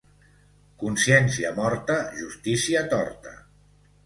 Consciència 0.83 1.51
morta, 1.59 1.99
justícia 2.23 2.83
torta. 2.97 3.37